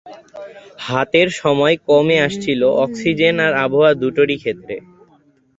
হাতের 0.79 1.27
সময় 1.41 1.75
কমে 1.87 2.17
আসছিল 2.27 2.61
অক্সিজেন 2.83 3.35
আর 3.45 3.53
আবহাওয়া 3.63 3.91
দুটোরই 4.01 4.37
ক্ষেত্রে। 4.41 4.75